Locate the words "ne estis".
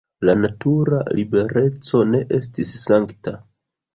2.13-2.75